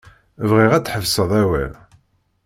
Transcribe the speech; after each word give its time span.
Bɣiɣ 0.49 0.71
ad 0.73 0.83
tḥebsed 0.85 1.31
awal. 1.41 1.73